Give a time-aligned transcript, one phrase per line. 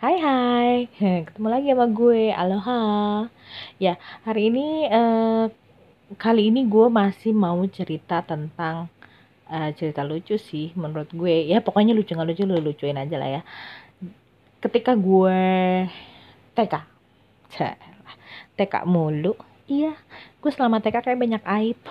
[0.00, 0.88] Hai hai,
[1.28, 2.80] ketemu lagi sama gue, aloha.
[3.76, 5.44] Ya, hari ini, eh,
[6.16, 8.88] kali ini gue masih mau cerita tentang
[9.52, 11.44] eh, cerita lucu sih menurut gue.
[11.52, 13.40] Ya pokoknya lucu nggak lucu, lu lucuin aja lah ya.
[14.64, 15.40] Ketika gue
[16.56, 16.74] TK
[18.56, 19.36] TK mulu.
[19.68, 19.92] Iya,
[20.40, 21.80] gue selama TK kayak banyak aib.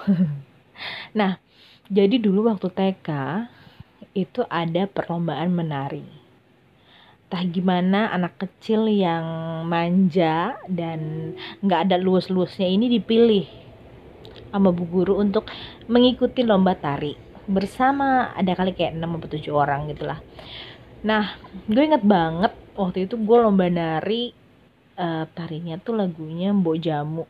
[1.20, 1.36] Nah,
[1.92, 3.10] jadi dulu waktu TK
[4.16, 6.19] itu ada perlombaan menari
[7.30, 9.22] entah gimana anak kecil yang
[9.70, 13.46] manja dan nggak ada luas-luasnya ini dipilih
[14.50, 15.46] sama bu guru untuk
[15.86, 17.14] mengikuti lomba tari.
[17.46, 20.18] Bersama ada kali kayak 6 atau 7 orang gitu lah.
[21.06, 21.38] Nah
[21.70, 24.34] gue inget banget waktu itu gue lomba nari
[24.98, 27.30] uh, tarinya tuh lagunya Mbok Jamu.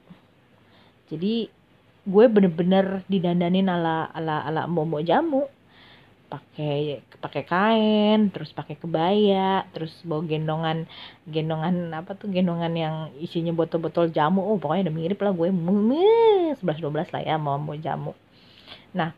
[1.11, 1.51] Jadi
[2.07, 5.43] gue bener-bener didandanin ala ala ala Mbok Mbok Jamu
[6.29, 10.85] pakai pakai kain terus pakai kebaya terus bawa gendongan
[11.25, 14.45] gendongan apa tuh gendongan yang isinya botol-botol jamu.
[14.45, 15.49] Oh pokoknya udah mirip lah gue.
[16.53, 18.13] Sebelas dua belas lah ya mau mau jamu.
[18.93, 19.11] Nah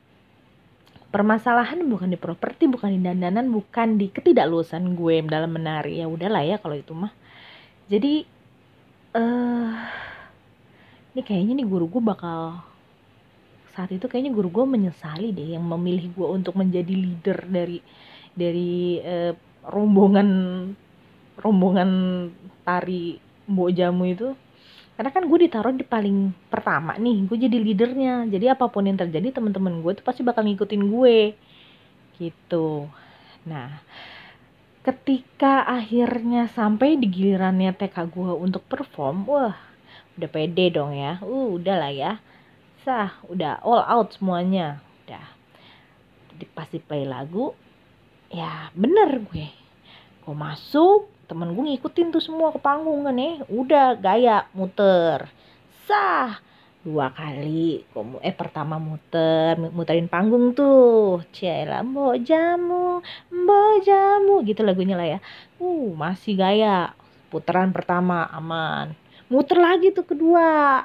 [1.11, 5.99] permasalahan bukan di properti bukan di dandanan bukan di ketidaklulusan gue dalam menari.
[5.99, 7.11] Ya udahlah ya kalau itu mah.
[7.91, 8.23] Jadi
[9.11, 9.75] eh uh,
[11.11, 12.70] ini kayaknya nih guru gue bakal
[13.71, 17.79] saat itu kayaknya guru gue menyesali deh yang memilih gue untuk menjadi leader dari
[18.35, 19.33] dari eh,
[19.67, 20.29] rombongan
[21.39, 21.89] rombongan
[22.67, 24.29] tari Mbok Jamu itu.
[24.95, 28.27] Karena kan gue ditaruh di paling pertama nih gue jadi leadernya.
[28.29, 31.17] Jadi apa pun yang terjadi teman-teman gue tuh pasti bakal ngikutin gue.
[32.19, 32.67] Gitu.
[33.47, 33.81] Nah
[34.81, 39.55] ketika akhirnya sampai di gilirannya TK gue untuk perform wah
[40.19, 41.17] udah pede dong ya.
[41.23, 42.13] Uh udah lah ya
[42.81, 44.81] sah udah all out semuanya.
[45.05, 45.25] Udah.
[46.57, 47.53] Pasti play lagu
[48.33, 49.47] ya bener gue.
[50.25, 53.45] Gue masuk temen gue ngikutin tuh semua ke panggung kan ya.
[53.45, 55.29] Udah gaya muter.
[55.85, 56.41] Sah
[56.81, 57.85] dua kali
[58.25, 61.21] eh pertama muter muterin panggung tuh.
[61.29, 65.19] Cila mbok jamu mbok jamu gitu lagunya lah ya.
[65.61, 66.97] Uh masih gaya.
[67.29, 68.97] Putaran pertama aman.
[69.29, 70.83] Muter lagi tuh kedua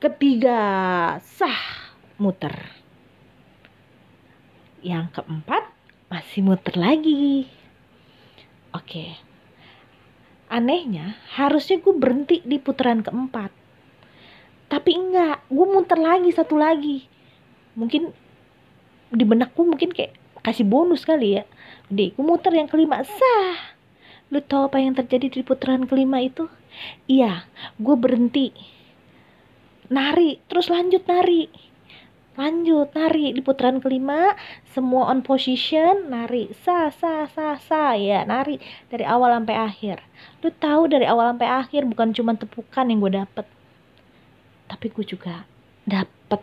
[0.00, 0.58] ketiga
[1.20, 1.60] sah
[2.16, 2.56] muter.
[4.80, 5.68] Yang keempat
[6.08, 7.44] masih muter lagi.
[8.72, 9.20] Oke.
[10.48, 13.52] Anehnya harusnya gue berhenti di putaran keempat.
[14.72, 17.04] Tapi enggak gue muter lagi satu lagi.
[17.76, 18.08] Mungkin
[19.12, 21.44] di benak gue mungkin kayak kasih bonus kali ya.
[21.92, 23.76] Jadi gue muter yang kelima sah.
[24.32, 26.48] Lu tau apa yang terjadi di putaran kelima itu?
[27.04, 27.44] Iya
[27.76, 28.79] gue berhenti
[29.90, 31.50] nari terus lanjut nari.
[32.38, 34.38] Lanjut nari di putaran kelima
[34.70, 36.48] semua on position nari.
[36.64, 37.98] Sa sa sa sa.
[37.98, 40.00] Ya nari dari awal sampai akhir.
[40.40, 43.46] Lu tahu dari awal sampai akhir bukan cuma tepukan yang gue dapet.
[44.70, 45.44] Tapi gue juga
[45.84, 46.40] dapet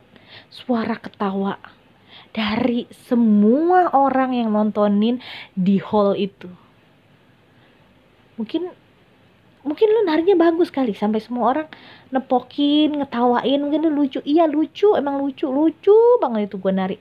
[0.51, 1.55] suara ketawa
[2.35, 5.23] dari semua orang yang nontonin
[5.55, 6.51] di hall itu.
[8.37, 8.69] Mungkin
[9.67, 11.67] mungkin lu narinya bagus kali sampai semua orang
[12.09, 14.23] nepokin ngetawain mungkin lu lucu.
[14.23, 16.97] Iya lucu emang lucu lucu banget itu gue nari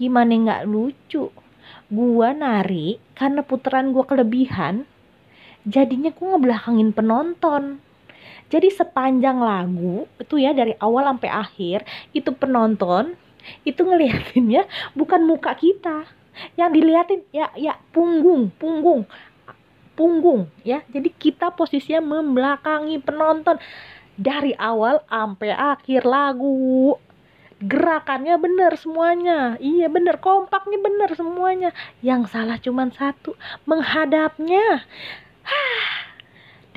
[0.00, 1.28] gimana nggak lucu?
[1.86, 4.88] Gue nari karena putaran gue kelebihan
[5.68, 7.84] jadinya gue ngebelakangin penonton.
[8.46, 11.78] Jadi sepanjang lagu itu ya dari awal sampai akhir
[12.14, 13.18] itu penonton
[13.66, 14.64] itu ngeliatinnya
[14.98, 16.08] bukan muka kita.
[16.56, 19.08] Yang diliatin ya ya punggung punggung
[19.96, 20.84] punggung ya.
[20.92, 23.56] Jadi kita posisinya membelakangi penonton
[24.14, 27.00] dari awal sampai akhir lagu.
[27.56, 29.56] Gerakannya bener semuanya.
[29.56, 31.72] Iya bener, kompaknya bener semuanya.
[32.04, 33.32] Yang salah cuma satu,
[33.64, 34.84] menghadapnya.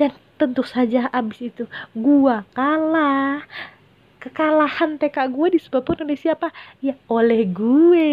[0.00, 3.44] Dan tentu saja abis itu gua kalah.
[4.20, 6.52] Kekalahan TK gue disebabkan oleh siapa?
[6.84, 8.12] Ya oleh gue.